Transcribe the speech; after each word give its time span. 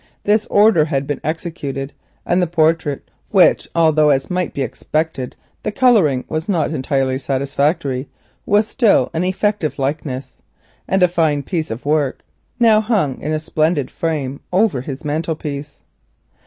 This 0.23 0.47
order 0.47 0.85
had 0.85 1.05
been 1.05 1.21
executed, 1.23 1.93
and 2.25 2.41
the 2.41 2.47
portrait, 2.47 3.11
which 3.29 3.67
although 3.75 4.09
the 4.11 5.29
colouring 5.75 6.25
was 6.27 6.49
not 6.49 6.71
entirely 6.71 7.19
satisfactory 7.19 8.09
was 8.43 8.67
still 8.67 9.11
an 9.13 9.23
effective 9.23 9.77
likeness 9.77 10.37
and 10.87 11.03
a 11.03 11.07
fine 11.07 11.43
piece 11.43 11.69
of 11.69 11.85
work, 11.85 12.23
now 12.59 12.81
hung 12.81 13.21
in 13.21 13.31
a 13.31 13.37
splendid 13.37 13.91
frame 13.91 14.39
over 14.51 14.81
his 14.81 15.05
mantelpiece. 15.05 15.81